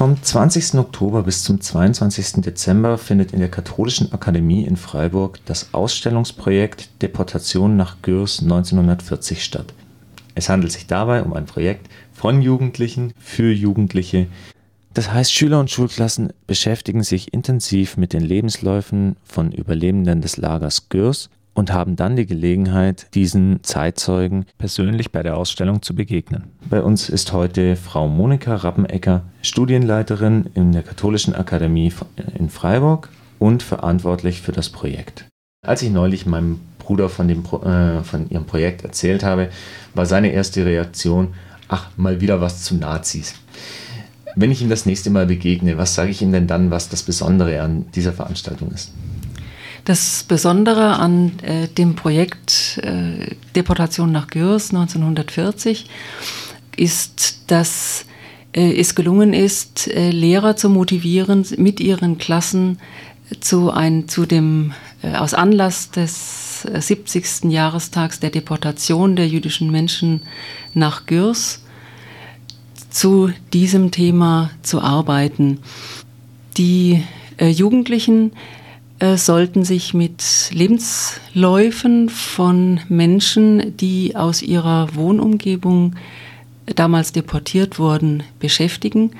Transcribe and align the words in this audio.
Vom 0.00 0.16
20. 0.22 0.76
Oktober 0.76 1.24
bis 1.24 1.42
zum 1.42 1.60
22. 1.60 2.40
Dezember 2.40 2.96
findet 2.96 3.34
in 3.34 3.38
der 3.38 3.50
Katholischen 3.50 4.14
Akademie 4.14 4.64
in 4.64 4.78
Freiburg 4.78 5.40
das 5.44 5.74
Ausstellungsprojekt 5.74 7.02
Deportation 7.02 7.76
nach 7.76 8.00
Gürs 8.00 8.40
1940 8.40 9.44
statt. 9.44 9.74
Es 10.34 10.48
handelt 10.48 10.72
sich 10.72 10.86
dabei 10.86 11.22
um 11.22 11.34
ein 11.34 11.44
Projekt 11.44 11.90
von 12.14 12.40
Jugendlichen 12.40 13.12
für 13.18 13.52
Jugendliche. 13.52 14.28
Das 14.94 15.12
heißt, 15.12 15.34
Schüler 15.34 15.60
und 15.60 15.70
Schulklassen 15.70 16.32
beschäftigen 16.46 17.02
sich 17.02 17.34
intensiv 17.34 17.98
mit 17.98 18.14
den 18.14 18.22
Lebensläufen 18.22 19.16
von 19.22 19.52
Überlebenden 19.52 20.22
des 20.22 20.38
Lagers 20.38 20.88
Gürs 20.88 21.28
und 21.54 21.72
haben 21.72 21.96
dann 21.96 22.16
die 22.16 22.26
Gelegenheit, 22.26 23.08
diesen 23.14 23.62
Zeitzeugen 23.62 24.46
persönlich 24.58 25.12
bei 25.12 25.22
der 25.22 25.36
Ausstellung 25.36 25.82
zu 25.82 25.94
begegnen. 25.94 26.44
Bei 26.68 26.82
uns 26.82 27.08
ist 27.08 27.32
heute 27.32 27.76
Frau 27.76 28.08
Monika 28.08 28.54
Rappenecker, 28.54 29.24
Studienleiterin 29.42 30.46
in 30.54 30.72
der 30.72 30.82
Katholischen 30.82 31.34
Akademie 31.34 31.92
in 32.38 32.48
Freiburg 32.48 33.08
und 33.38 33.62
verantwortlich 33.62 34.40
für 34.40 34.52
das 34.52 34.68
Projekt. 34.68 35.26
Als 35.66 35.82
ich 35.82 35.90
neulich 35.90 36.26
meinem 36.26 36.60
Bruder 36.78 37.08
von, 37.08 37.28
dem, 37.28 37.44
äh, 37.44 38.02
von 38.02 38.30
ihrem 38.30 38.46
Projekt 38.46 38.82
erzählt 38.82 39.22
habe, 39.22 39.50
war 39.94 40.06
seine 40.06 40.32
erste 40.32 40.64
Reaktion, 40.64 41.34
ach, 41.68 41.88
mal 41.96 42.20
wieder 42.20 42.40
was 42.40 42.62
zu 42.62 42.74
Nazis. 42.76 43.34
Wenn 44.36 44.50
ich 44.50 44.62
ihm 44.62 44.68
das 44.68 44.86
nächste 44.86 45.10
Mal 45.10 45.26
begegne, 45.26 45.76
was 45.76 45.94
sage 45.94 46.10
ich 46.10 46.22
ihm 46.22 46.32
denn 46.32 46.46
dann, 46.46 46.70
was 46.70 46.88
das 46.88 47.02
Besondere 47.02 47.60
an 47.60 47.86
dieser 47.94 48.12
Veranstaltung 48.12 48.70
ist? 48.70 48.92
Das 49.90 50.22
Besondere 50.22 51.00
an 51.00 51.32
äh, 51.42 51.66
dem 51.66 51.96
Projekt 51.96 52.78
äh, 52.84 53.34
Deportation 53.56 54.12
nach 54.12 54.28
Gürs 54.28 54.72
1940 54.72 55.86
ist, 56.76 57.50
dass 57.50 58.04
äh, 58.52 58.72
es 58.78 58.94
gelungen 58.94 59.32
ist, 59.32 59.88
äh, 59.88 60.12
Lehrer 60.12 60.54
zu 60.54 60.70
motivieren, 60.70 61.44
mit 61.56 61.80
ihren 61.80 62.18
Klassen 62.18 62.78
zu, 63.40 63.72
ein, 63.72 64.06
zu 64.06 64.26
dem, 64.26 64.74
äh, 65.02 65.16
aus 65.16 65.34
Anlass 65.34 65.90
des 65.90 66.62
70. 66.62 67.46
Äh, 67.46 67.48
Jahrestags 67.48 68.20
der 68.20 68.30
Deportation 68.30 69.16
der 69.16 69.26
jüdischen 69.26 69.72
Menschen 69.72 70.22
nach 70.72 71.06
Gürs 71.06 71.64
zu 72.90 73.32
diesem 73.52 73.90
Thema 73.90 74.52
zu 74.62 74.82
arbeiten. 74.82 75.58
Die 76.58 77.02
Jugendlichen 77.40 78.32
äh, 79.00 79.16
sollten 79.16 79.64
sich 79.64 79.94
mit 79.94 80.50
Lebensläufen 80.52 82.08
von 82.08 82.80
Menschen, 82.88 83.76
die 83.78 84.14
aus 84.14 84.42
ihrer 84.42 84.94
Wohnumgebung 84.94 85.96
damals 86.76 87.12
deportiert 87.12 87.78
wurden, 87.78 88.22
beschäftigen, 88.38 89.12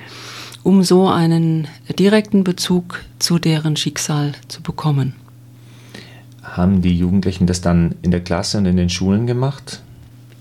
um 0.62 0.82
so 0.82 1.08
einen 1.08 1.66
direkten 1.98 2.44
Bezug 2.44 3.04
zu 3.18 3.38
deren 3.38 3.76
Schicksal 3.76 4.32
zu 4.48 4.62
bekommen. 4.62 5.14
Haben 6.42 6.82
die 6.82 6.96
Jugendlichen 6.96 7.46
das 7.46 7.60
dann 7.60 7.94
in 8.02 8.10
der 8.10 8.20
Klasse 8.20 8.58
und 8.58 8.66
in 8.66 8.76
den 8.76 8.90
Schulen 8.90 9.26
gemacht? 9.26 9.82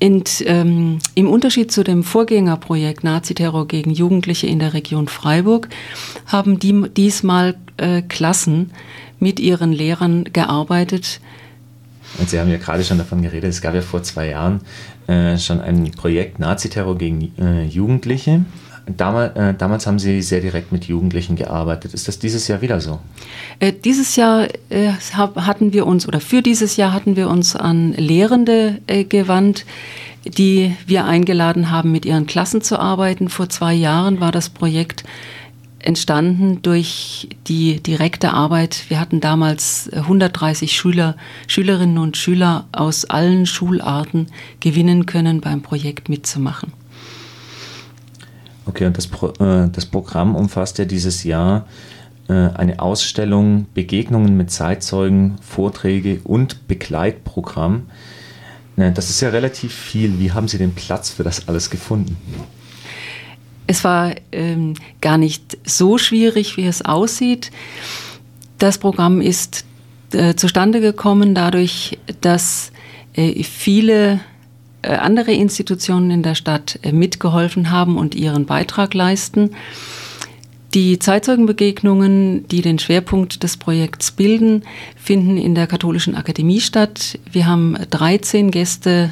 Und, 0.02 0.44
ähm, 0.46 1.00
Im 1.16 1.30
Unterschied 1.30 1.72
zu 1.72 1.84
dem 1.84 2.04
Vorgängerprojekt 2.04 3.04
Naziterror 3.04 3.68
gegen 3.68 3.92
Jugendliche 3.92 4.48
in 4.48 4.60
der 4.60 4.74
Region 4.74 5.08
Freiburg 5.08 5.68
haben 6.26 6.58
die 6.60 6.90
diesmal 6.90 7.56
äh, 7.78 8.02
Klassen 8.02 8.72
mit 9.20 9.40
ihren 9.40 9.72
Lehrern 9.72 10.26
gearbeitet. 10.26 11.20
Und 12.18 12.30
Sie 12.30 12.40
haben 12.40 12.50
ja 12.50 12.58
gerade 12.58 12.84
schon 12.84 12.98
davon 12.98 13.22
geredet, 13.22 13.50
es 13.50 13.62
gab 13.62 13.76
ja 13.76 13.82
vor 13.82 14.04
zwei 14.04 14.30
Jahren 14.30 14.62
äh, 15.08 15.38
schon 15.38 15.62
ein 15.62 15.92
Projekt 15.92 16.40
Naziterror 16.40 16.98
gegen 16.98 17.32
äh, 17.38 17.66
Jugendliche. 17.66 18.46
Damals, 18.86 19.36
äh, 19.36 19.54
damals, 19.54 19.86
haben 19.86 20.00
Sie 20.00 20.22
sehr 20.24 20.42
direkt 20.42 20.72
mit 20.72 20.86
Jugendlichen 20.86 21.36
gearbeitet. 21.36 21.94
Ist 21.94 22.08
das 22.08 22.18
dieses 22.18 22.48
Jahr 22.48 22.62
wieder 22.62 22.82
so? 22.82 23.00
Äh, 23.60 23.74
dieses 23.74 24.16
Jahr 24.16 24.48
äh, 24.70 24.92
hatten 25.14 25.74
wir 25.74 25.86
uns, 25.86 26.08
oder 26.08 26.20
für 26.20 26.42
dieses 26.42 26.76
Jahr 26.76 26.94
hatten 26.94 27.16
wir 27.16 27.30
uns 27.30 27.56
an 27.56 27.94
Lehrende 27.94 28.80
äh, 28.88 29.04
gewandt, 29.04 29.66
die 30.26 30.76
wir 30.88 31.06
eingeladen 31.06 31.70
haben, 31.70 31.92
mit 31.92 32.06
ihren 32.06 32.26
Klassen 32.26 32.62
zu 32.62 32.80
arbeiten. 32.80 33.30
Vor 33.30 33.50
zwei 33.50 33.74
Jahren 33.74 34.20
war 34.20 34.32
das 34.32 34.50
Projekt 34.50 35.04
entstanden 35.90 36.62
durch 36.62 37.28
die 37.48 37.82
direkte 37.82 38.32
Arbeit. 38.32 38.86
Wir 38.90 39.00
hatten 39.00 39.22
damals 39.22 39.90
130 39.92 40.72
Schüler, 40.72 41.18
Schülerinnen 41.48 41.98
und 41.98 42.16
Schüler 42.16 42.68
aus 42.72 43.06
allen 43.06 43.48
Schularten 43.48 44.28
gewinnen 44.60 45.08
können, 45.08 45.42
beim 45.42 45.64
Projekt 45.64 46.08
mitzumachen. 46.08 46.74
Okay, 48.68 48.86
und 48.86 48.96
das, 48.98 49.08
Pro, 49.08 49.30
äh, 49.40 49.68
das 49.72 49.88
Programm 49.88 50.36
umfasst 50.36 50.78
ja 50.78 50.86
dieses 50.86 51.24
Jahr 51.24 51.66
äh, 52.28 52.34
eine 52.34 52.80
Ausstellung, 52.80 53.66
Begegnungen 53.74 54.38
mit 54.38 54.52
Zeitzeugen, 54.52 55.38
Vorträge 55.42 56.22
und 56.24 56.68
Begleitprogramm. 56.68 57.88
Äh, 58.78 58.92
das 58.92 59.10
ist 59.10 59.22
ja 59.22 59.30
relativ 59.30 59.74
viel. 59.74 60.20
Wie 60.20 60.34
haben 60.34 60.48
Sie 60.48 60.60
den 60.60 60.76
Platz 60.76 61.10
für 61.10 61.24
das 61.24 61.48
alles 61.48 61.72
gefunden? 61.72 62.16
Es 63.70 63.84
war 63.84 64.16
ähm, 64.32 64.74
gar 65.00 65.20
nicht 65.20 65.60
so 65.64 66.00
schwierig, 66.00 66.58
wie 66.58 66.66
es 66.66 66.84
aussieht. 66.84 67.52
Das 68.58 68.80
Programm 68.80 69.22
ist 69.22 69.64
äh, 70.12 70.34
zustande 70.34 70.82
gekommen 70.82 71.36
dadurch, 71.36 72.00
dass 72.22 72.72
äh, 73.14 73.44
viele 73.44 74.22
äh, 74.82 74.96
andere 74.96 75.34
Institutionen 75.34 76.10
in 76.10 76.24
der 76.24 76.34
Stadt 76.34 76.80
äh, 76.82 76.92
mitgeholfen 76.92 77.70
haben 77.70 78.00
und 78.00 78.16
ihren 78.16 78.48
Beitrag 78.48 78.96
leisten. 78.96 79.52
Die 80.74 80.98
Zeitzeugenbegegnungen, 80.98 82.48
die 82.48 82.64
den 82.64 82.80
Schwerpunkt 82.80 83.44
des 83.44 83.58
Projekts 83.58 84.10
bilden, 84.10 84.64
finden 84.96 85.38
in 85.38 85.54
der 85.54 85.68
Katholischen 85.68 86.16
Akademie 86.16 86.62
statt. 86.62 87.20
Wir 87.32 87.46
haben 87.46 87.78
13 87.92 88.50
Gäste 88.50 89.12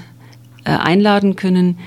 äh, 0.63 0.71
einladen 0.71 1.35
können, 1.35 1.77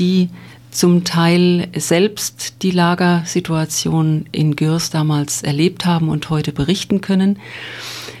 die 0.00 0.30
zum 0.70 1.04
Teil 1.04 1.68
selbst 1.76 2.62
die 2.62 2.70
Lagersituation 2.70 4.26
in 4.32 4.56
Gürs 4.56 4.90
damals 4.90 5.42
erlebt 5.42 5.84
haben 5.84 6.08
und 6.08 6.30
heute 6.30 6.52
berichten 6.52 7.00
können. 7.00 7.38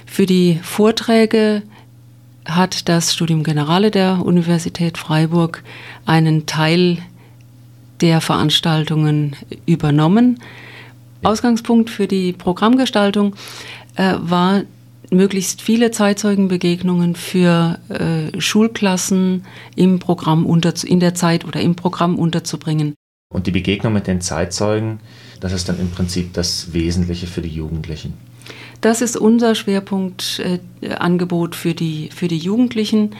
Für 0.06 0.26
die 0.26 0.58
Vorträge 0.62 1.62
hat 2.44 2.88
das 2.88 3.14
Studium 3.14 3.44
Generale 3.44 3.90
der 3.90 4.24
Universität 4.24 4.98
Freiburg 4.98 5.62
einen 6.06 6.46
Teil 6.46 6.98
der 8.00 8.20
Veranstaltungen 8.20 9.36
übernommen. 9.66 10.40
Ausgangspunkt 11.22 11.90
für 11.90 12.06
die 12.06 12.32
Programmgestaltung 12.32 13.36
äh, 13.94 14.14
war 14.18 14.62
möglichst 15.10 15.62
viele 15.62 15.90
Zeitzeugenbegegnungen 15.90 17.16
für 17.16 17.78
äh, 17.88 18.40
Schulklassen 18.40 19.44
im 19.76 19.98
Programm 19.98 20.46
unter, 20.46 20.72
in 20.84 21.00
der 21.00 21.14
Zeit 21.14 21.44
oder 21.44 21.60
im 21.60 21.74
Programm 21.74 22.18
unterzubringen. 22.18 22.94
Und 23.32 23.46
die 23.46 23.52
Begegnung 23.52 23.92
mit 23.92 24.06
den 24.06 24.20
Zeitzeugen, 24.20 25.00
das 25.40 25.52
ist 25.52 25.68
dann 25.68 25.78
im 25.78 25.90
Prinzip 25.90 26.32
das 26.32 26.72
Wesentliche 26.72 27.26
für 27.26 27.42
die 27.42 27.48
Jugendlichen. 27.48 28.14
Das 28.80 29.02
ist 29.02 29.16
unser 29.16 29.54
Schwerpunktangebot 29.54 31.54
äh, 31.54 31.56
für, 31.56 31.74
die, 31.74 32.08
für 32.12 32.28
die 32.28 32.38
Jugendlichen. 32.38 33.10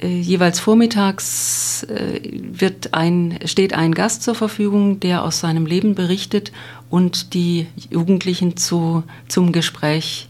Äh, 0.00 0.20
jeweils 0.20 0.60
vormittags 0.60 1.84
äh, 1.84 2.20
wird 2.32 2.94
ein, 2.94 3.38
steht 3.44 3.74
ein 3.74 3.94
Gast 3.94 4.22
zur 4.22 4.34
Verfügung, 4.34 5.00
der 5.00 5.24
aus 5.24 5.40
seinem 5.40 5.66
Leben 5.66 5.94
berichtet 5.94 6.52
und 6.90 7.34
die 7.34 7.66
Jugendlichen 7.90 8.56
zu, 8.56 9.02
zum 9.28 9.52
Gespräch 9.52 10.28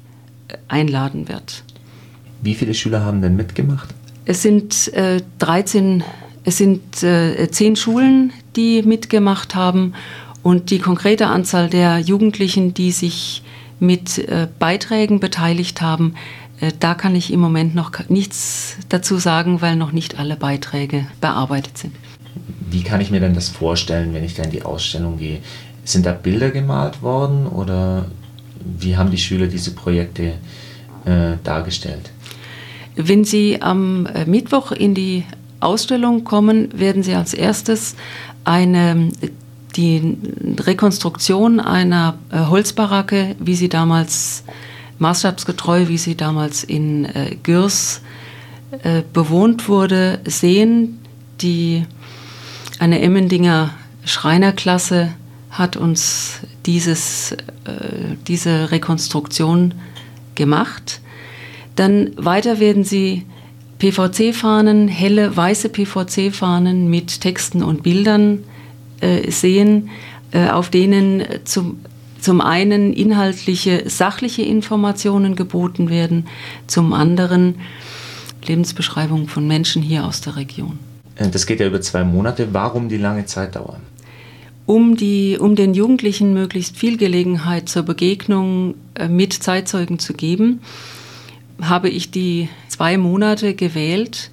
einladen 0.69 1.29
wird. 1.29 1.65
Wie 2.43 2.55
viele 2.55 2.75
Schüler 2.75 3.05
haben 3.05 3.23
denn 3.23 3.37
mitgemacht? 3.37 3.89
Es 4.25 4.43
sind 4.43 4.93
äh, 4.95 5.21
13, 5.39 6.05
es 6.45 6.59
sind 6.59 7.03
äh, 7.03 7.49
10 7.51 7.77
Schulen, 7.77 8.33
die 8.57 8.83
mitgemacht 8.83 9.55
haben 9.55 9.95
und 10.43 10.71
die 10.71 10.79
konkrete 10.79 11.26
Anzahl 11.26 11.69
der 11.69 11.99
Jugendlichen, 11.99 12.75
die 12.75 12.93
sich 12.93 13.43
mit 13.81 14.19
äh, 14.19 14.49
Beiträgen 14.59 15.21
beteiligt 15.21 15.81
haben, 15.81 16.15
äh, 16.61 16.73
da 16.79 16.94
kann 16.94 17.15
ich 17.17 17.32
im 17.32 17.41
Moment 17.41 17.75
noch 17.75 18.09
nichts 18.09 18.76
dazu 18.88 19.19
sagen, 19.19 19.61
weil 19.61 19.76
noch 19.76 19.93
nicht 19.93 20.19
alle 20.19 20.37
Beiträge 20.37 21.06
bearbeitet 21.21 21.79
sind. 21.79 21.94
Wie 22.71 22.82
kann 22.82 23.00
ich 23.00 23.11
mir 23.11 23.21
denn 23.21 23.35
das 23.35 23.49
vorstellen, 23.49 24.15
wenn 24.15 24.25
ich 24.25 24.35
da 24.35 24.44
in 24.44 24.50
die 24.50 24.62
Ausstellung 24.62 25.19
gehe? 25.19 25.41
Sind 25.85 26.06
da 26.06 26.12
Bilder 26.12 26.50
gemalt 26.50 27.03
worden 27.03 27.47
oder 27.47 28.06
wie 28.79 28.97
haben 28.97 29.11
die 29.11 29.19
Schüler 29.19 29.47
diese 29.47 29.73
Projekte 29.73 30.35
äh, 31.05 31.37
dargestellt? 31.44 32.11
Wenn 32.97 33.25
Sie 33.25 33.61
am 33.62 34.06
äh, 34.06 34.26
Mittwoch 34.26 34.73
in 34.73 34.94
die 34.94 35.25
Ausstellung 35.61 36.25
kommen, 36.25 36.79
werden 36.79 37.03
Sie 37.03 37.14
als 37.14 37.32
erstes 37.35 37.97
eine, 38.44 39.09
die 39.76 40.17
Rekonstruktion 40.59 41.61
einer 41.61 42.19
äh, 42.31 42.38
Holzbaracke, 42.47 43.37
wie 43.38 43.55
sie 43.55 43.69
damals 43.69 44.44
maßstabsgetreu, 44.99 45.88
wie 45.88 45.99
sie 45.99 46.17
damals 46.17 46.64
in 46.64 47.05
äh, 47.05 47.37
Gürs 47.43 48.03
äh, 48.82 49.03
bewohnt 49.12 49.69
wurde, 49.69 50.20
sehen. 50.25 50.99
Die, 51.41 51.85
eine 52.79 53.00
Emmendinger 53.00 53.70
Schreinerklasse 54.05 55.12
hat 55.52 55.76
uns 55.76 56.40
dieses, 56.66 57.32
äh, 57.32 58.16
diese 58.26 58.72
Rekonstruktion 58.72 59.75
gemacht. 60.34 61.00
Dann 61.76 62.10
weiter 62.16 62.58
werden 62.58 62.84
Sie 62.84 63.26
PVC-Fahnen, 63.78 64.88
helle 64.88 65.37
weiße 65.37 65.69
PVC-Fahnen 65.69 66.88
mit 66.88 67.20
Texten 67.20 67.62
und 67.62 67.82
Bildern 67.82 68.44
äh, 69.00 69.31
sehen, 69.31 69.90
äh, 70.31 70.49
auf 70.49 70.70
denen 70.70 71.25
zum, 71.44 71.81
zum 72.20 72.40
einen 72.40 72.93
inhaltliche, 72.93 73.90
sachliche 73.90 74.43
Informationen 74.43 75.37
geboten 75.37 75.90
werden, 75.90 76.28
zum 76.66 76.93
anderen 76.94 77.56
Lebensbeschreibungen 78.46 79.28
von 79.28 79.46
Menschen 79.46 79.82
hier 79.82 80.06
aus 80.06 80.22
der 80.22 80.37
Region. 80.37 80.78
Äh, 81.16 81.28
das 81.28 81.44
geht 81.44 81.60
ja 81.60 81.66
über 81.66 81.81
zwei 81.81 82.04
Monate. 82.04 82.49
Warum 82.52 82.88
die 82.88 82.96
lange 82.96 83.26
Zeitdauer? 83.26 83.78
Um, 84.64 84.97
die, 84.97 85.38
um 85.41 85.56
den 85.56 85.75
Jugendlichen 85.75 86.35
möglichst 86.35 86.76
viel 86.76 86.97
Gelegenheit 86.97 87.69
zur 87.69 87.82
Begegnung 87.82 88.75
äh, 88.94 89.09
mit 89.09 89.32
Zeitzeugen 89.32 89.99
zu 89.99 90.14
geben, 90.14 90.61
habe 91.61 91.88
ich 91.88 92.11
die 92.11 92.49
zwei 92.69 92.97
Monate 92.97 93.55
gewählt. 93.55 94.31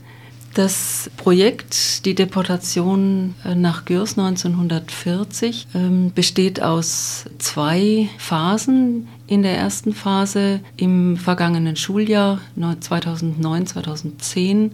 Das 0.54 1.12
Projekt, 1.16 2.06
die 2.06 2.16
Deportation 2.16 3.36
äh, 3.46 3.56
nach 3.56 3.86
Gürs 3.86 4.18
1940, 4.18 5.68
ähm, 5.76 6.12
besteht 6.14 6.62
aus 6.62 7.26
zwei 7.38 8.10
Phasen. 8.18 9.08
In 9.28 9.44
der 9.44 9.58
ersten 9.58 9.94
Phase 9.94 10.60
im 10.76 11.18
vergangenen 11.18 11.76
Schuljahr 11.76 12.40
2009, 12.80 13.68
2010 13.68 14.72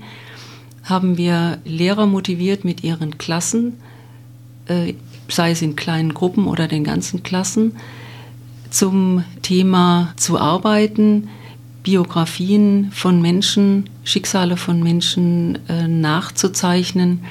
haben 0.85 1.17
wir 1.17 1.57
Lehrer 1.65 2.05
motiviert 2.05 2.63
mit 2.63 2.83
ihren 2.83 3.17
Klassen, 3.17 3.73
äh, 4.67 4.93
sei 5.29 5.51
es 5.51 5.61
in 5.61 5.75
kleinen 5.75 6.13
Gruppen 6.13 6.47
oder 6.47 6.67
den 6.67 6.83
ganzen 6.83 7.23
Klassen, 7.23 7.75
zum 8.69 9.23
Thema 9.41 10.13
zu 10.17 10.39
arbeiten, 10.39 11.29
Biografien 11.83 12.91
von 12.91 13.21
Menschen, 13.21 13.89
Schicksale 14.03 14.57
von 14.57 14.81
Menschen 14.81 15.59
äh, 15.69 15.87
nachzuzeichnen, 15.87 17.23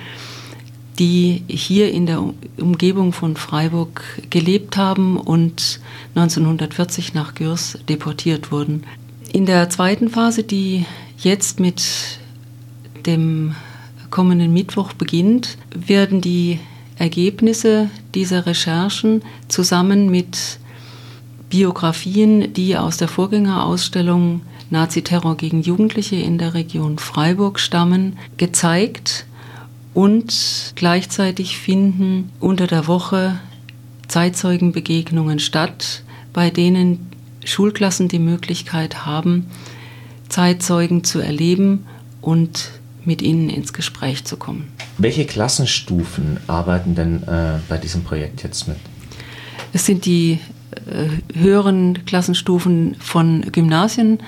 die 0.99 1.43
hier 1.49 1.91
in 1.91 2.07
der 2.07 2.23
Umgebung 2.59 3.13
von 3.13 3.37
Freiburg 3.37 4.03
gelebt 4.31 4.77
haben 4.77 5.17
und 5.17 5.81
1940 6.15 7.15
nach 7.15 7.35
Gürs 7.35 7.79
deportiert 7.89 8.53
wurden. 8.53 8.85
In 9.33 9.45
der 9.45 9.69
zweiten 9.71 10.09
Phase, 10.09 10.45
die 10.45 10.87
jetzt 11.19 11.59
mit 11.59 11.83
dem 13.07 13.57
kommenden 14.11 14.53
Mittwoch 14.53 14.93
beginnt, 14.93 15.59
werden 15.75 16.21
die 16.21 16.61
Ergebnisse 16.97 17.91
dieser 18.15 18.47
Recherchen 18.47 19.23
zusammen 19.49 20.11
mit 20.11 20.59
Biografien, 21.51 22.53
die 22.53 22.77
aus 22.77 22.97
der 22.97 23.09
Vorgängerausstellung 23.09 24.43
Naziterror 24.71 25.37
gegen 25.37 25.63
Jugendliche 25.63 26.17
in 26.17 26.39
der 26.39 26.55
Region 26.55 26.99
Freiburg 26.99 27.61
stammen, 27.61 28.19
gezeigt 28.37 29.27
und 29.93 30.73
gleichzeitig 30.75 31.59
finden 31.59 32.33
unter 32.41 32.67
der 32.67 32.87
Woche 32.87 33.39
Zeitzeugenbegegnungen 34.09 35.39
statt, 35.39 36.03
bei 36.33 36.51
denen 36.51 37.11
Schulklassen 37.45 38.09
die 38.09 38.19
Möglichkeit 38.19 39.07
haben, 39.07 39.47
Zeitzeugen 40.29 41.05
zu 41.05 41.21
erleben 41.21 41.87
und 42.21 42.71
mit 43.07 43.23
ihnen 43.23 43.49
ins 43.49 43.73
Gespräch 43.73 44.25
zu 44.25 44.37
kommen. 44.37 44.69
Welche 44.99 45.25
Klassenstufen 45.25 46.39
arbeiten 46.47 46.95
denn 46.95 47.23
äh, 47.25 47.59
bei 47.69 47.79
diesem 47.79 48.05
Projekt 48.05 48.43
jetzt 48.43 48.69
mit? 48.69 48.77
Es 49.73 49.87
sind 49.87 50.07
die 50.07 50.39
äh, 50.87 51.39
höheren 51.39 52.05
Klassenstufen 52.07 52.97
von 52.99 53.45
Gymnasien, 53.53 54.19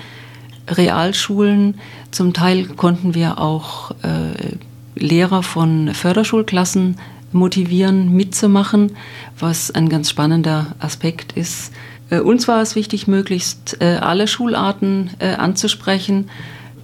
Realschulen. 0.67 1.75
Zum 2.11 2.33
Teil 2.33 2.65
konnten 2.65 3.15
wir 3.15 3.39
auch 3.39 3.91
äh, 4.03 4.55
Lehrer 4.95 5.43
von 5.43 5.93
Förderschulklassen 5.93 6.97
motivieren, 7.31 8.13
mitzumachen, 8.13 8.93
was 9.39 9.71
ein 9.71 9.89
ganz 9.89 10.09
spannender 10.09 10.75
Aspekt 10.79 11.33
ist. 11.33 11.71
Äh, 12.09 12.19
uns 12.19 12.47
war 12.47 12.61
es 12.61 12.75
wichtig, 12.75 13.07
möglichst 13.07 13.77
äh, 13.81 13.97
alle 13.97 14.27
Schularten 14.27 15.11
äh, 15.19 15.33
anzusprechen 15.35 16.29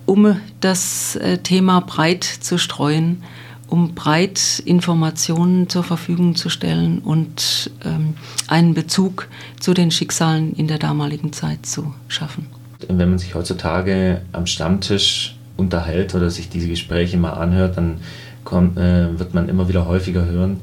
um 0.06 0.38
das 0.60 1.16
äh, 1.16 1.38
Thema 1.38 1.82
breit 1.82 2.24
zu 2.24 2.58
streuen, 2.58 3.24
um 3.68 3.96
breit 3.96 4.62
Informationen 4.66 5.70
zur 5.70 5.84
Verfügung 5.84 6.36
zu 6.36 6.50
stellen 6.50 7.00
und 7.00 7.72
ähm, 7.86 8.16
einen 8.48 8.74
Bezug 8.74 9.28
zu 9.60 9.74
den 9.74 9.92
Schicksalen 9.92 10.54
in 10.54 10.68
der 10.68 10.78
damaligen 10.78 11.34
Zeit 11.34 11.66
zu 11.66 11.94
schaffen. 12.08 12.48
Wenn 12.88 13.10
man 13.10 13.18
sich 13.18 13.34
heutzutage 13.34 14.22
am 14.32 14.46
Stammtisch 14.46 15.36
unterhält 15.58 16.14
oder 16.14 16.30
sich 16.30 16.50
diese 16.50 16.68
Gespräche 16.68 17.18
mal 17.18 17.34
anhört, 17.34 17.78
dann 17.78 18.02
kommt, 18.44 18.78
äh, 18.78 19.18
wird 19.18 19.34
man 19.34 19.50
immer 19.50 19.70
wieder 19.70 19.88
häufiger 19.88 20.26
hören, 20.26 20.60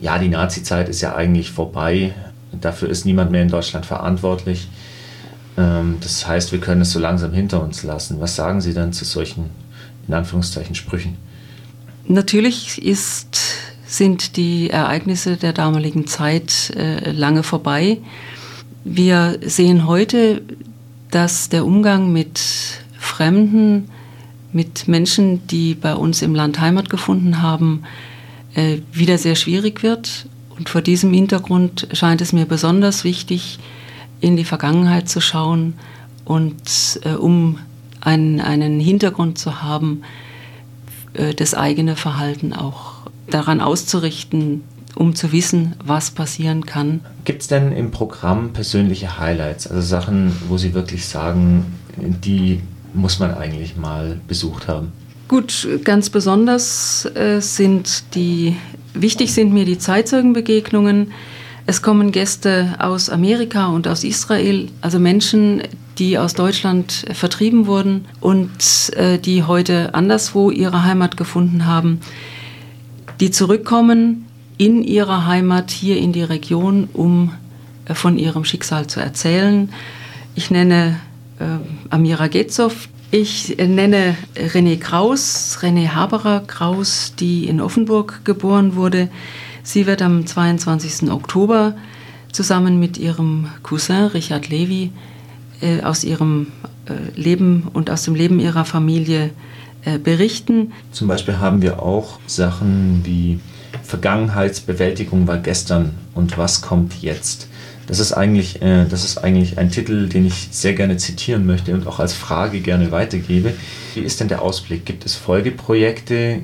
ja, 0.00 0.18
die 0.18 0.28
Nazi-Zeit 0.28 0.88
ist 0.88 1.00
ja 1.00 1.14
eigentlich 1.14 1.50
vorbei, 1.50 2.12
dafür 2.52 2.88
ist 2.90 3.06
niemand 3.06 3.30
mehr 3.30 3.42
in 3.42 3.48
Deutschland 3.48 3.86
verantwortlich. 3.86 4.68
Ähm, 5.56 5.96
das 6.00 6.26
heißt, 6.26 6.52
wir 6.52 6.60
können 6.60 6.80
es 6.82 6.92
so 6.92 6.98
langsam 6.98 7.32
hinter 7.32 7.62
uns 7.62 7.82
lassen. 7.82 8.20
Was 8.20 8.36
sagen 8.36 8.60
Sie 8.60 8.74
dann 8.74 8.92
zu 8.92 9.04
solchen, 9.04 9.50
in 10.08 10.14
Anführungszeichen, 10.14 10.74
Sprüchen? 10.74 11.16
Natürlich 12.06 12.84
ist, 12.84 13.38
sind 13.86 14.36
die 14.36 14.70
Ereignisse 14.70 15.36
der 15.36 15.52
damaligen 15.52 16.06
Zeit 16.06 16.70
äh, 16.76 17.10
lange 17.10 17.42
vorbei. 17.42 17.98
Wir 18.84 19.38
sehen 19.42 19.86
heute, 19.86 20.42
dass 21.10 21.48
der 21.48 21.64
Umgang 21.64 22.12
mit 22.12 22.40
Fremden, 22.98 23.88
mit 24.52 24.88
Menschen, 24.88 25.46
die 25.46 25.74
bei 25.74 25.94
uns 25.94 26.22
im 26.22 26.34
Land 26.34 26.60
Heimat 26.60 26.90
gefunden 26.90 27.40
haben, 27.40 27.84
äh, 28.54 28.78
wieder 28.92 29.16
sehr 29.18 29.36
schwierig 29.36 29.82
wird. 29.82 30.26
Und 30.56 30.68
vor 30.68 30.82
diesem 30.82 31.12
Hintergrund 31.12 31.88
scheint 31.92 32.20
es 32.20 32.32
mir 32.32 32.46
besonders 32.46 33.04
wichtig, 33.04 33.58
in 34.24 34.36
die 34.36 34.44
Vergangenheit 34.44 35.06
zu 35.06 35.20
schauen 35.20 35.74
und 36.24 36.98
äh, 37.04 37.10
um 37.10 37.58
einen, 38.00 38.40
einen 38.40 38.80
Hintergrund 38.80 39.36
zu 39.38 39.62
haben, 39.62 40.00
äh, 41.12 41.34
das 41.34 41.52
eigene 41.52 41.94
Verhalten 41.94 42.54
auch 42.54 42.94
daran 43.30 43.60
auszurichten, 43.60 44.62
um 44.94 45.14
zu 45.14 45.30
wissen, 45.30 45.76
was 45.84 46.10
passieren 46.10 46.64
kann. 46.64 47.00
Gibt 47.26 47.42
es 47.42 47.48
denn 47.48 47.72
im 47.72 47.90
Programm 47.90 48.54
persönliche 48.54 49.18
Highlights, 49.18 49.66
also 49.66 49.82
Sachen, 49.82 50.34
wo 50.48 50.56
Sie 50.56 50.72
wirklich 50.72 51.06
sagen, 51.06 51.66
die 51.98 52.60
muss 52.94 53.18
man 53.18 53.34
eigentlich 53.34 53.76
mal 53.76 54.20
besucht 54.26 54.68
haben? 54.68 54.92
Gut, 55.28 55.68
ganz 55.84 56.08
besonders 56.08 57.06
äh, 57.14 57.40
sind 57.40 58.14
die, 58.14 58.56
wichtig 58.94 59.34
sind 59.34 59.52
mir 59.52 59.66
die 59.66 59.78
Zeitzeugenbegegnungen, 59.78 61.12
es 61.66 61.80
kommen 61.80 62.12
Gäste 62.12 62.74
aus 62.78 63.08
Amerika 63.08 63.68
und 63.68 63.88
aus 63.88 64.04
Israel, 64.04 64.68
also 64.82 64.98
Menschen, 64.98 65.62
die 65.98 66.18
aus 66.18 66.34
Deutschland 66.34 67.06
vertrieben 67.12 67.66
wurden 67.66 68.04
und 68.20 68.50
äh, 68.96 69.18
die 69.18 69.44
heute 69.44 69.94
anderswo 69.94 70.50
ihre 70.50 70.84
Heimat 70.84 71.16
gefunden 71.16 71.66
haben, 71.66 72.00
die 73.20 73.30
zurückkommen 73.30 74.26
in 74.58 74.82
ihre 74.82 75.26
Heimat 75.26 75.70
hier 75.70 75.96
in 75.96 76.12
die 76.12 76.22
Region, 76.22 76.88
um 76.92 77.32
äh, 77.86 77.94
von 77.94 78.18
ihrem 78.18 78.44
Schicksal 78.44 78.86
zu 78.86 79.00
erzählen. 79.00 79.70
Ich 80.34 80.50
nenne 80.50 81.00
äh, 81.38 81.44
Amira 81.90 82.26
Getzow, 82.26 82.88
ich 83.10 83.56
nenne 83.56 84.16
René 84.34 84.76
Kraus, 84.76 85.58
René 85.62 85.90
Haberer 85.90 86.40
Kraus, 86.40 87.14
die 87.18 87.46
in 87.46 87.60
Offenburg 87.60 88.20
geboren 88.24 88.74
wurde. 88.74 89.08
Sie 89.64 89.86
wird 89.86 90.02
am 90.02 90.26
22. 90.26 91.10
Oktober 91.10 91.74
zusammen 92.30 92.78
mit 92.78 92.98
ihrem 92.98 93.48
Cousin 93.62 94.06
Richard 94.06 94.48
Levy 94.50 94.92
äh, 95.60 95.82
aus 95.82 96.04
ihrem 96.04 96.48
äh, 96.86 97.18
Leben 97.18 97.68
und 97.72 97.90
aus 97.90 98.02
dem 98.04 98.14
Leben 98.14 98.40
ihrer 98.40 98.66
Familie 98.66 99.30
äh, 99.84 99.98
berichten. 99.98 100.72
Zum 100.92 101.08
Beispiel 101.08 101.38
haben 101.38 101.62
wir 101.62 101.82
auch 101.82 102.20
Sachen 102.26 103.00
wie 103.04 103.40
Vergangenheitsbewältigung 103.82 105.26
war 105.26 105.38
gestern 105.38 105.92
und 106.14 106.36
was 106.36 106.60
kommt 106.60 107.02
jetzt. 107.02 107.48
Das 107.86 107.98
ist 107.98 108.12
eigentlich, 108.12 108.60
äh, 108.60 108.84
das 108.84 109.04
ist 109.04 109.18
eigentlich 109.18 109.58
ein 109.58 109.70
Titel, 109.70 110.08
den 110.08 110.26
ich 110.26 110.48
sehr 110.50 110.74
gerne 110.74 110.98
zitieren 110.98 111.46
möchte 111.46 111.72
und 111.72 111.86
auch 111.86 112.00
als 112.00 112.12
Frage 112.12 112.60
gerne 112.60 112.92
weitergebe. 112.92 113.54
Wie 113.94 114.00
ist 114.00 114.20
denn 114.20 114.28
der 114.28 114.42
Ausblick? 114.42 114.84
Gibt 114.84 115.06
es 115.06 115.14
Folgeprojekte? 115.14 116.42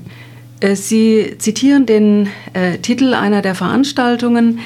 Äh, 0.60 0.76
Sie 0.76 1.36
zitieren 1.38 1.86
den 1.86 2.28
äh, 2.52 2.78
Titel 2.78 3.14
einer 3.14 3.42
der 3.42 3.54
Veranstaltungen. 3.54 4.60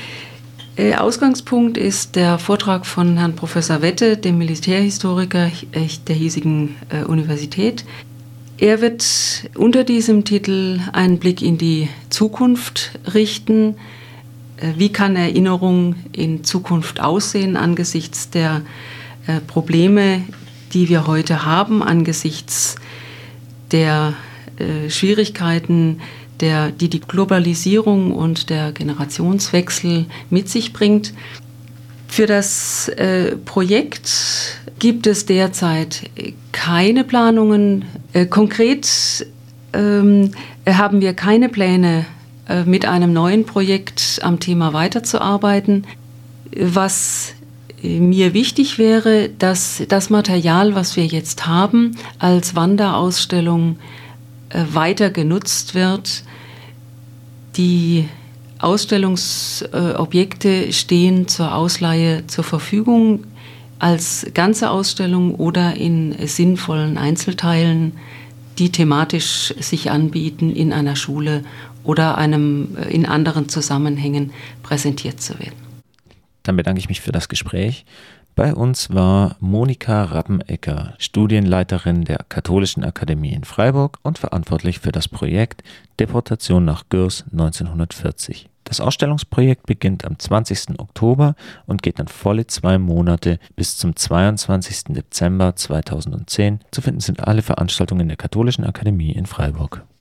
Äh, 0.76 0.96
Ausgangspunkt 0.96 1.78
ist 1.78 2.16
der 2.16 2.38
Vortrag 2.38 2.84
von 2.84 3.16
Herrn 3.16 3.36
Professor 3.36 3.80
Wette, 3.80 4.16
dem 4.16 4.38
Militärhistoriker 4.38 5.46
äh, 5.72 5.86
der 6.08 6.16
hiesigen 6.16 6.74
äh, 6.88 7.04
Universität. 7.04 7.84
Er 8.58 8.80
wird 8.80 9.04
unter 9.56 9.84
diesem 9.84 10.24
Titel 10.24 10.80
einen 10.92 11.18
Blick 11.18 11.42
in 11.42 11.58
die 11.58 11.88
Zukunft 12.08 12.98
richten, 13.12 13.76
äh, 14.56 14.72
wie 14.76 14.90
kann 14.90 15.14
Erinnerung 15.14 15.94
in 16.12 16.42
Zukunft 16.44 17.00
aussehen 17.00 17.56
angesichts 17.56 18.30
der 18.30 18.62
Probleme, 19.46 20.20
die 20.74 20.90
wir 20.90 21.06
heute 21.06 21.46
haben, 21.46 21.82
angesichts 21.82 22.76
der 23.72 24.12
äh, 24.58 24.90
Schwierigkeiten, 24.90 26.00
der, 26.40 26.70
die 26.70 26.88
die 26.88 27.00
Globalisierung 27.00 28.12
und 28.12 28.50
der 28.50 28.72
Generationswechsel 28.72 30.06
mit 30.30 30.48
sich 30.48 30.72
bringt. 30.72 31.12
Für 32.08 32.26
das 32.26 32.88
äh, 32.88 33.36
Projekt 33.36 34.10
gibt 34.78 35.06
es 35.06 35.26
derzeit 35.26 36.10
keine 36.52 37.04
Planungen. 37.04 37.84
Äh, 38.12 38.26
konkret 38.26 39.26
ähm, 39.72 40.32
haben 40.66 41.00
wir 41.00 41.14
keine 41.14 41.48
Pläne, 41.48 42.06
äh, 42.48 42.64
mit 42.64 42.86
einem 42.86 43.12
neuen 43.12 43.46
Projekt 43.46 44.20
am 44.22 44.38
Thema 44.38 44.72
weiterzuarbeiten. 44.72 45.86
Was 46.56 47.32
mir 47.82 48.32
wichtig 48.32 48.78
wäre, 48.78 49.28
dass 49.38 49.82
das 49.88 50.10
Material, 50.10 50.74
was 50.74 50.96
wir 50.96 51.06
jetzt 51.06 51.46
haben, 51.46 51.96
als 52.18 52.54
Wanderausstellung 52.54 53.72
äh, 53.72 54.03
weiter 54.72 55.10
genutzt 55.10 55.74
wird. 55.74 56.24
Die 57.56 58.08
Ausstellungsobjekte 58.58 60.72
stehen 60.72 61.28
zur 61.28 61.54
Ausleihe 61.54 62.26
zur 62.26 62.44
Verfügung 62.44 63.24
als 63.78 64.26
ganze 64.32 64.70
Ausstellung 64.70 65.34
oder 65.34 65.76
in 65.76 66.14
sinnvollen 66.26 66.96
Einzelteilen, 66.96 67.92
die 68.58 68.70
thematisch 68.70 69.52
sich 69.58 69.90
anbieten 69.90 70.54
in 70.54 70.72
einer 70.72 70.96
Schule 70.96 71.44
oder 71.82 72.16
einem 72.16 72.76
äh, 72.76 72.94
in 72.94 73.06
anderen 73.06 73.48
Zusammenhängen 73.48 74.32
präsentiert 74.62 75.20
zu 75.20 75.38
werden. 75.38 75.56
Dann 76.44 76.56
bedanke 76.56 76.78
ich 76.78 76.88
mich 76.88 77.00
für 77.00 77.12
das 77.12 77.28
Gespräch. 77.28 77.84
Bei 78.36 78.52
uns 78.52 78.92
war 78.92 79.36
Monika 79.38 80.02
Rappenecker, 80.02 80.94
Studienleiterin 80.98 82.02
der 82.02 82.18
Katholischen 82.28 82.82
Akademie 82.82 83.32
in 83.32 83.44
Freiburg 83.44 84.00
und 84.02 84.18
verantwortlich 84.18 84.80
für 84.80 84.90
das 84.90 85.06
Projekt 85.06 85.62
Deportation 86.00 86.64
nach 86.64 86.88
Gürs 86.88 87.24
1940. 87.30 88.50
Das 88.64 88.80
Ausstellungsprojekt 88.80 89.66
beginnt 89.66 90.04
am 90.04 90.18
20. 90.18 90.80
Oktober 90.80 91.36
und 91.66 91.84
geht 91.84 92.00
dann 92.00 92.08
volle 92.08 92.48
zwei 92.48 92.76
Monate 92.76 93.38
bis 93.54 93.76
zum 93.76 93.94
22. 93.94 94.94
Dezember 94.94 95.54
2010. 95.54 96.58
Zu 96.72 96.82
finden 96.82 97.00
sind 97.00 97.22
alle 97.22 97.42
Veranstaltungen 97.42 98.08
der 98.08 98.16
Katholischen 98.16 98.64
Akademie 98.64 99.12
in 99.12 99.26
Freiburg. 99.26 99.84